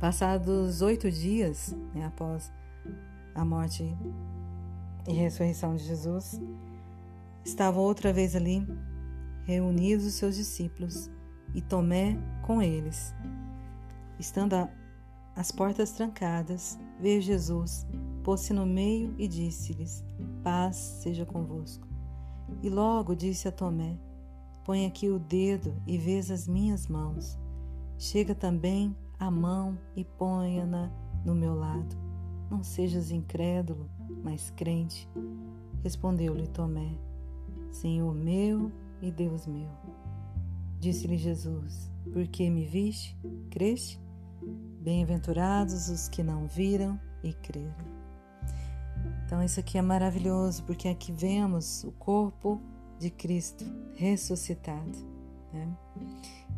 [0.01, 2.51] Passados oito dias né, após
[3.35, 3.97] a morte
[5.07, 6.40] e ressurreição de Jesus,
[7.45, 8.66] estavam outra vez ali
[9.45, 11.11] reunidos os seus discípulos
[11.55, 13.14] e Tomé com eles.
[14.18, 14.68] Estando
[15.35, 17.87] as portas trancadas, veio Jesus,
[18.23, 20.05] pôs-se no meio e disse-lhes:
[20.42, 21.87] Paz seja convosco.
[22.62, 23.99] E logo disse a Tomé:
[24.64, 27.38] Põe aqui o dedo e vês as minhas mãos.
[27.99, 30.90] Chega também a mão e ponha-na
[31.25, 32.02] no meu lado
[32.53, 33.88] não sejas incrédulo,
[34.23, 35.09] mas crente.
[35.83, 36.93] Respondeu-lhe Tomé:
[37.71, 39.71] Senhor meu e Deus meu.
[40.79, 43.17] Disse-lhe Jesus: Por que me viste?
[43.51, 43.99] Creste?
[44.83, 48.03] Bem-aventurados os que não viram e creram.
[49.25, 52.61] Então, isso aqui é maravilhoso, porque aqui vemos o corpo
[52.99, 54.99] de Cristo ressuscitado.
[55.53, 55.69] Né?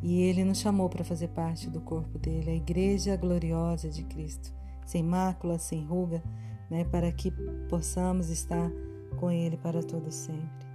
[0.02, 4.52] E ele nos chamou para fazer parte do corpo dele, a igreja gloriosa de Cristo
[4.84, 6.22] sem mácula, sem ruga,
[6.70, 7.30] né, para que
[7.68, 8.70] possamos estar
[9.16, 10.66] com Ele para todo sempre.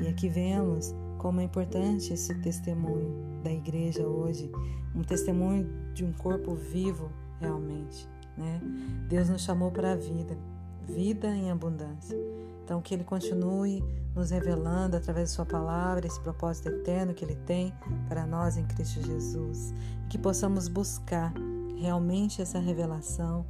[0.00, 4.50] E aqui vemos como é importante esse testemunho da igreja hoje,
[4.94, 8.08] um testemunho de um corpo vivo realmente.
[8.36, 8.60] Né?
[9.08, 10.36] Deus nos chamou para a vida,
[10.82, 12.16] vida em abundância.
[12.64, 17.36] Então, que Ele continue nos revelando através de Sua palavra esse propósito eterno que Ele
[17.46, 17.74] tem
[18.08, 19.74] para nós em Cristo Jesus.
[20.04, 21.32] E que possamos buscar
[21.76, 23.46] realmente essa revelação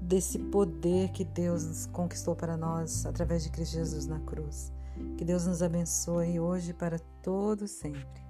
[0.00, 4.72] desse poder que Deus conquistou para nós através de Cristo Jesus na cruz.
[5.16, 8.22] Que Deus nos abençoe hoje para todo sempre.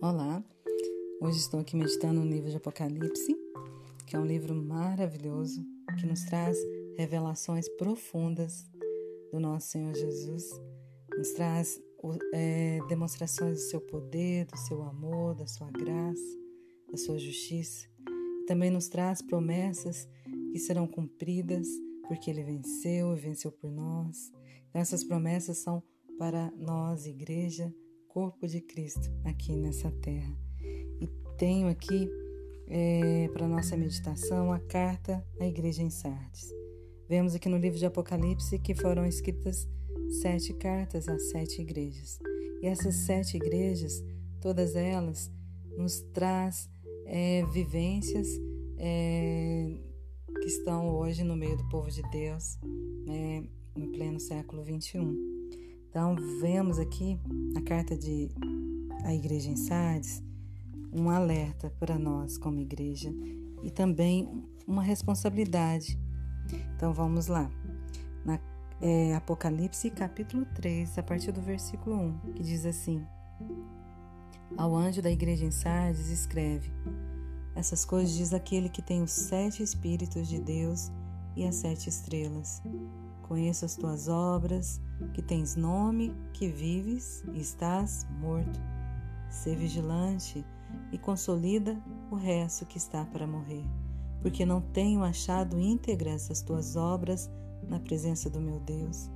[0.00, 0.42] Olá,
[1.20, 3.36] hoje estou aqui meditando no livro de Apocalipse,
[4.06, 5.62] que é um livro maravilhoso
[5.98, 6.56] que nos traz
[6.96, 8.68] revelações profundas
[9.30, 10.44] do nosso Senhor Jesus,
[11.16, 11.80] nos traz
[12.32, 16.38] é, demonstrações do seu poder, do seu amor, da sua graça,
[16.90, 17.88] da sua justiça.
[18.46, 20.08] Também nos traz promessas
[20.52, 21.68] que serão cumpridas
[22.08, 24.32] porque ele venceu e venceu por nós.
[24.68, 25.82] Então, essas promessas são
[26.18, 27.72] para nós, igreja,
[28.08, 30.36] corpo de Cristo, aqui nessa terra.
[31.00, 31.06] E
[31.38, 32.10] tenho aqui
[32.70, 36.48] é, para nossa meditação a carta à igreja em Sardes.
[37.08, 39.68] Vemos aqui no livro de Apocalipse que foram escritas
[40.22, 42.20] sete cartas às sete igrejas.
[42.62, 44.04] E essas sete igrejas,
[44.40, 45.30] todas elas,
[45.76, 46.70] nos traz
[47.06, 48.28] é, vivências
[48.78, 49.76] é,
[50.40, 52.56] que estão hoje no meio do povo de Deus,
[53.06, 55.12] né, em pleno século 21.
[55.88, 57.18] Então, vemos aqui
[57.56, 58.28] a carta de
[59.02, 60.22] a igreja em Sardes
[60.92, 63.12] um alerta para nós como igreja
[63.62, 64.28] e também
[64.66, 65.98] uma responsabilidade.
[66.76, 67.50] Então vamos lá.
[68.24, 68.40] Na
[68.80, 73.04] é, Apocalipse capítulo 3, a partir do versículo 1, que diz assim:
[74.56, 76.72] Ao anjo da igreja em Sardes escreve:
[77.54, 80.90] Essas coisas diz aquele que tem os sete Espíritos de Deus
[81.36, 82.62] e as sete estrelas.
[83.22, 84.80] Conheço as tuas obras,
[85.14, 88.60] que tens nome, que vives e estás morto.
[89.28, 90.44] Sê vigilante
[90.92, 91.80] e consolida
[92.10, 93.64] o resto que está para morrer,
[94.20, 97.30] porque não tenho achado íntegras as tuas obras
[97.68, 99.10] na presença do meu Deus.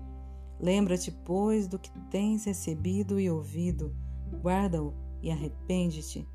[0.61, 3.95] Lembra-te, pois, do que tens recebido e ouvido,
[4.43, 6.27] guarda-o e arrepende-te,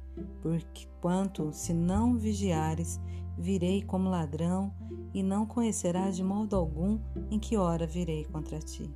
[0.41, 2.99] porque quanto se não vigiares,
[3.38, 4.73] virei como ladrão
[5.13, 6.99] e não conhecerás de modo algum
[7.32, 8.93] em que hora virei contra ti.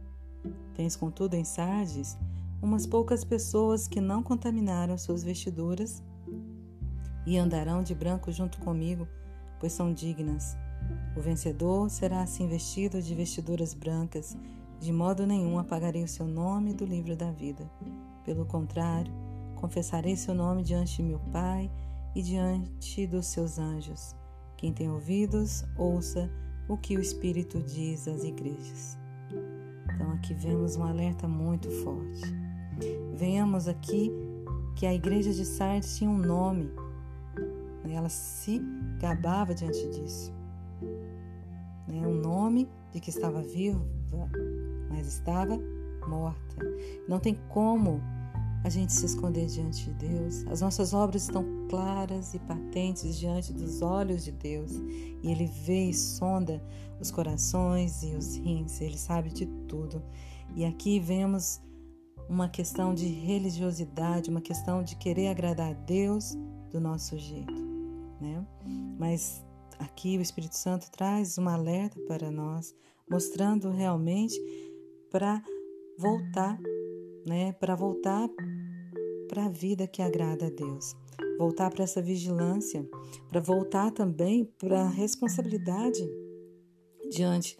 [0.74, 2.18] Tens, contudo, em Sardes
[2.62, 6.02] umas poucas pessoas que não contaminaram suas vestiduras
[7.26, 9.08] e andarão de branco junto comigo,
[9.60, 10.58] pois são dignas.
[11.16, 14.38] O vencedor será assim vestido de vestiduras brancas,
[14.80, 17.70] de modo nenhum apagarei o seu nome do livro da vida.
[18.26, 19.14] Pelo contrário,
[19.56, 21.72] confessarei seu nome diante de meu Pai
[22.16, 24.16] e diante dos seus anjos.
[24.58, 26.30] Quem tem ouvidos, ouça
[26.68, 28.98] o que o Espírito diz às igrejas.
[29.94, 32.22] Então, aqui vemos um alerta muito forte.
[33.14, 34.12] Venhamos aqui
[34.76, 36.72] que a igreja de Sardes tinha um nome?
[37.94, 38.62] Ela se
[39.00, 40.34] gabava diante disso.
[41.88, 42.06] Né?
[42.06, 43.86] Um nome de que estava viva,
[44.90, 45.60] mas estava
[46.08, 46.56] morta.
[47.08, 48.02] Não tem como
[48.64, 50.46] a gente se esconder diante de Deus.
[50.48, 54.72] As nossas obras estão claras e patentes diante dos olhos de Deus.
[55.22, 56.64] E Ele vê e sonda
[57.00, 60.02] os corações e os rins, Ele sabe de tudo.
[60.56, 61.62] E aqui vemos
[62.30, 66.38] uma questão de religiosidade, uma questão de querer agradar a Deus
[66.72, 67.54] do nosso jeito,
[68.20, 68.46] né?
[68.98, 69.44] Mas
[69.80, 72.76] aqui o Espírito Santo traz um alerta para nós,
[73.10, 74.40] mostrando realmente
[75.10, 75.44] para
[75.98, 76.60] voltar
[77.26, 78.30] né, para voltar
[79.28, 80.96] para a vida que agrada a Deus,
[81.38, 82.88] voltar para essa vigilância,
[83.30, 86.08] para voltar também para a responsabilidade
[87.10, 87.58] diante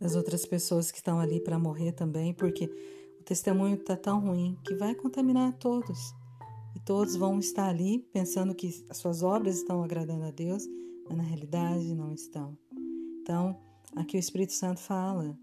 [0.00, 2.66] das outras pessoas que estão ali para morrer também, porque
[3.20, 6.14] o testemunho está tão ruim que vai contaminar todos.
[6.84, 10.66] Todos vão estar ali pensando que as suas obras estão agradando a Deus,
[11.08, 12.58] mas na realidade não estão.
[13.22, 13.58] Então,
[13.96, 15.38] aqui o Espírito Santo fala: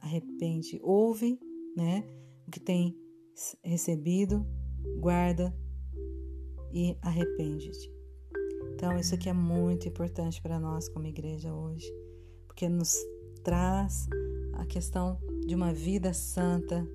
[0.00, 1.38] arrepende, ouve,
[1.76, 2.04] né,
[2.46, 2.96] o que tem
[3.62, 4.46] recebido,
[4.98, 5.54] guarda
[6.72, 7.92] e arrepende-te.
[8.72, 11.92] Então, isso aqui é muito importante para nós como igreja hoje,
[12.46, 12.94] porque nos
[13.42, 14.06] traz
[14.54, 16.88] a questão de uma vida santa,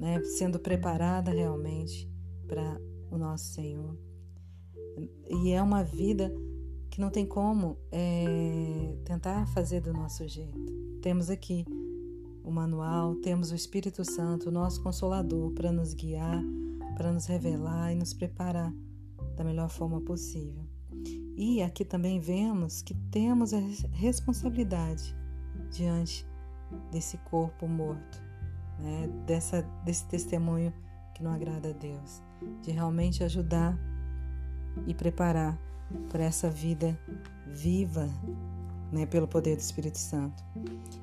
[0.00, 2.10] né, sendo preparada realmente
[2.48, 3.96] para o nosso Senhor.
[5.28, 6.32] E é uma vida
[6.90, 10.72] que não tem como é, tentar fazer do nosso jeito.
[11.02, 11.64] Temos aqui
[12.42, 16.42] o manual, temos o Espírito Santo, o nosso consolador, para nos guiar,
[16.96, 18.72] para nos revelar e nos preparar
[19.36, 20.64] da melhor forma possível.
[21.36, 23.58] E aqui também vemos que temos a
[23.92, 25.14] responsabilidade
[25.70, 26.26] diante
[26.90, 28.22] desse corpo morto,
[28.78, 29.06] né?
[29.26, 30.72] Dessa, desse testemunho
[31.14, 32.22] que não agrada a Deus,
[32.62, 33.78] de realmente ajudar
[34.86, 35.58] e preparar
[36.10, 36.98] para essa vida
[37.46, 38.08] viva
[38.92, 40.42] né, pelo poder do Espírito Santo.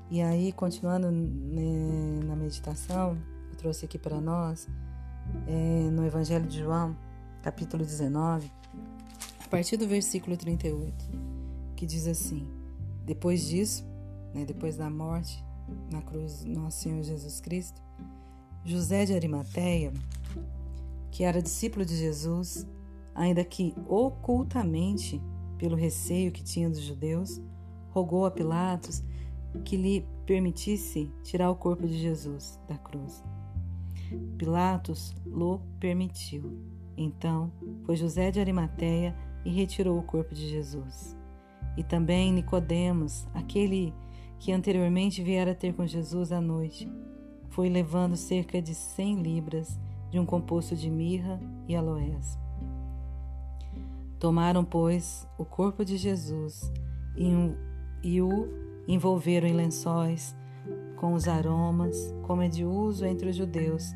[0.10, 3.18] E aí, continuando né, na meditação,
[3.50, 4.68] eu trouxe aqui para nós,
[5.48, 6.96] é, no Evangelho de João,
[7.42, 8.52] capítulo 19,
[9.44, 10.94] a partir do versículo 38,
[11.76, 12.48] que diz assim:
[13.06, 13.86] Depois disso,
[14.34, 15.44] né, depois da morte
[15.92, 17.82] na cruz nosso Senhor Jesus Cristo,
[18.66, 19.92] José de Arimateia,
[21.14, 22.68] que era discípulo de Jesus,
[23.14, 25.22] ainda que ocultamente,
[25.60, 27.40] pelo receio que tinha dos judeus,
[27.92, 29.04] rogou a Pilatos
[29.64, 33.24] que lhe permitisse tirar o corpo de Jesus da cruz.
[34.40, 36.58] Pilatos lo permitiu.
[36.98, 37.52] Então
[37.86, 41.16] foi José de Arimateia e retirou o corpo de Jesus.
[41.78, 43.94] E também Nicodemos, aquele
[44.40, 46.92] que anteriormente viera ter com Jesus à noite,
[47.50, 49.80] foi levando cerca de cem libras
[50.14, 52.38] de um composto de mirra e aloés.
[54.20, 56.72] Tomaram, pois, o corpo de Jesus
[57.18, 57.58] e um
[58.04, 58.48] e o
[58.88, 60.36] envolveram em lençóis
[60.98, 63.92] com os aromas, como é de uso entre os judeus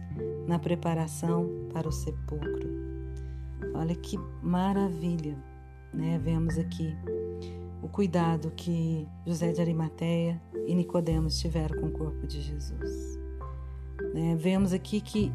[0.47, 2.68] na preparação para o sepulcro.
[3.76, 5.38] Olha que maravilha,
[5.93, 6.18] né?
[6.18, 6.97] Vemos aqui
[7.84, 13.20] o cuidado que José de Arimateia e Nicodemos tiveram com o corpo de Jesus.
[14.15, 14.36] Né?
[14.36, 15.32] Vemos aqui que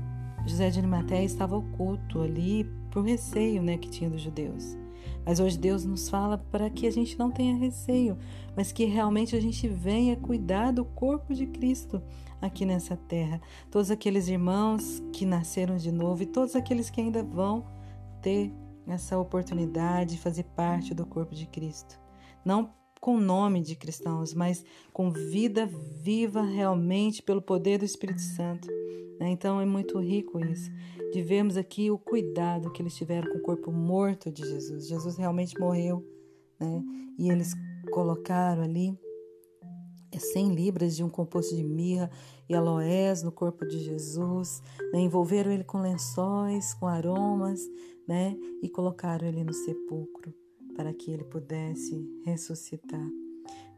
[0.47, 4.77] José de Arimateia estava oculto ali por receio, né, que tinha dos judeus.
[5.25, 8.19] Mas hoje Deus nos fala para que a gente não tenha receio,
[8.57, 12.03] mas que realmente a gente venha cuidar do corpo de Cristo
[12.41, 13.41] aqui nessa terra.
[13.71, 17.65] Todos aqueles irmãos que nasceram de novo e todos aqueles que ainda vão
[18.21, 18.53] ter
[18.87, 22.01] essa oportunidade de fazer parte do corpo de Cristo.
[22.45, 22.71] Não
[23.03, 25.69] com nome de cristãos, mas com vida
[26.01, 28.69] viva realmente pelo poder do Espírito Santo.
[29.19, 29.31] Né?
[29.31, 30.71] Então é muito rico isso,
[31.13, 34.87] de vermos aqui o cuidado que eles tiveram com o corpo morto de Jesus.
[34.87, 36.07] Jesus realmente morreu,
[36.61, 36.81] né?
[37.19, 37.55] e eles
[37.91, 38.97] colocaram ali
[40.17, 42.09] 100 libras de um composto de mirra
[42.49, 45.01] e aloés no corpo de Jesus, né?
[45.01, 47.69] envolveram ele com lençóis, com aromas,
[48.07, 48.37] né?
[48.63, 50.33] e colocaram ele no sepulcro
[50.75, 53.09] para que ele pudesse ressuscitar.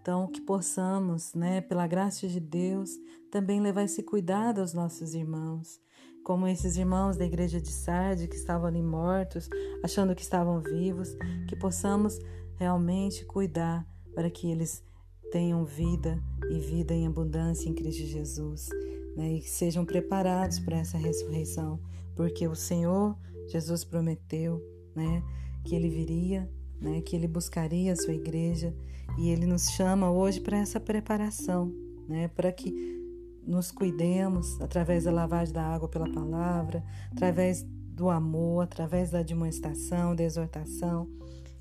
[0.01, 2.91] Então, que possamos, né, pela graça de Deus,
[3.31, 5.81] também levar esse cuidado aos nossos irmãos,
[6.23, 9.49] como esses irmãos da igreja de Sardes que estavam ali mortos,
[9.83, 11.17] achando que estavam vivos,
[11.49, 12.19] que possamos
[12.57, 14.85] realmente cuidar para que eles
[15.33, 18.69] tenham vida e vida em abundância em Cristo Jesus,
[19.17, 21.81] né, e que sejam preparados para essa ressurreição,
[22.15, 23.19] porque o Senhor
[23.49, 24.63] Jesus prometeu,
[24.95, 25.23] né,
[25.65, 26.49] que ele viria
[26.85, 28.75] né, que ele buscaria a sua igreja
[29.19, 31.73] e ele nos chama hoje para essa preparação,
[32.07, 33.03] né, para que
[33.47, 40.15] nos cuidemos através da lavagem da água pela palavra, através do amor, através da demonstração,
[40.15, 41.09] da exortação.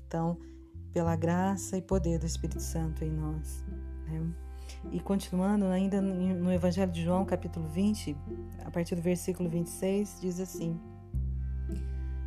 [0.06, 0.38] Então,
[0.92, 3.64] pela graça e poder do Espírito Santo em nós.
[4.06, 4.32] Né?
[4.92, 8.16] E continuando ainda no Evangelho de João, capítulo 20,
[8.64, 10.78] a partir do versículo 26, diz assim: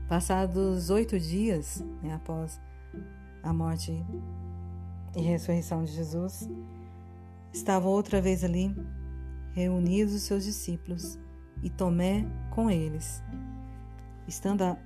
[0.08, 2.60] Passados oito dias né, após
[3.48, 4.06] a morte
[5.16, 6.50] e ressurreição de Jesus,
[7.54, 8.76] estavam outra vez ali
[9.54, 11.18] reunidos os seus discípulos
[11.64, 13.24] e Tomé com eles.
[14.28, 14.78] Estando a,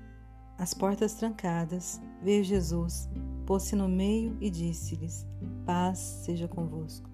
[0.59, 3.09] as portas trancadas, veio Jesus,
[3.47, 5.27] pôs-se no meio e disse-lhes:
[5.65, 7.09] Paz seja convosco.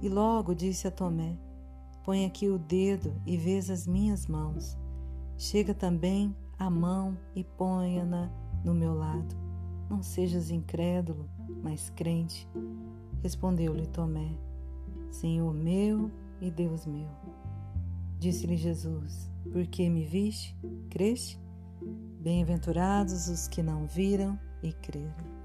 [0.00, 1.36] E logo disse a Tomé:
[2.04, 4.78] Põe aqui o dedo e vês as minhas mãos.
[5.36, 8.30] Chega também a mão e ponha-na
[8.64, 9.47] no meu lado
[9.88, 11.28] não sejas incrédulo,
[11.62, 12.48] mas crente.
[13.22, 14.30] Respondeu-lhe Tomé:
[15.10, 16.10] Senhor meu
[16.40, 17.08] e Deus meu.
[18.18, 20.56] Disse-lhe Jesus: Por que me viste?
[20.90, 21.40] Creste?
[22.20, 25.38] Bem-aventurados os que não viram e creram.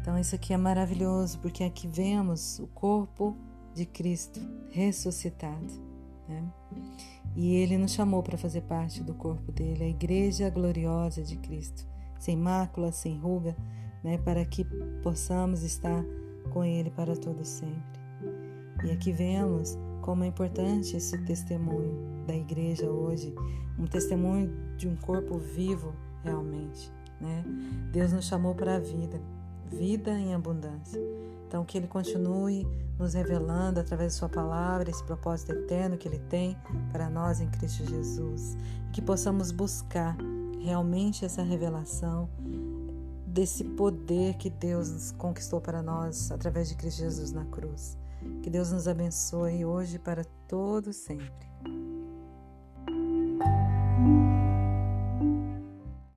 [0.00, 3.36] Então, isso aqui é maravilhoso, porque aqui vemos o corpo
[3.72, 5.72] de Cristo ressuscitado.
[6.28, 6.52] Né?
[7.34, 11.93] E ele nos chamou para fazer parte do corpo dele, a igreja gloriosa de Cristo
[12.24, 13.54] sem mácula, sem ruga,
[14.02, 14.64] né, para que
[15.02, 16.02] possamos estar
[16.50, 18.00] com Ele para todo sempre.
[18.82, 23.34] E aqui vemos como é importante esse testemunho da igreja hoje,
[23.78, 26.90] um testemunho de um corpo vivo realmente.
[27.20, 27.44] Né?
[27.92, 29.20] Deus nos chamou para a vida,
[29.70, 31.00] vida em abundância.
[31.46, 32.66] Então, que Ele continue
[32.98, 36.56] nos revelando através de Sua palavra esse propósito eterno que Ele tem
[36.90, 38.56] para nós em Cristo Jesus.
[38.88, 40.16] E que possamos buscar
[40.64, 42.28] realmente essa revelação
[43.26, 47.98] desse poder que Deus conquistou para nós através de Cristo Jesus na cruz.
[48.42, 51.46] Que Deus nos abençoe hoje para todo sempre.